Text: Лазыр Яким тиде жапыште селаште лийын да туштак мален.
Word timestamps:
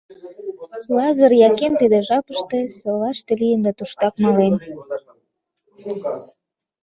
Лазыр 0.95 1.31
Яким 1.49 1.73
тиде 1.79 1.99
жапыште 2.07 2.59
селаште 2.79 3.33
лийын 3.41 3.61
да 3.65 3.71
туштак 3.77 4.13
мален. 4.23 4.55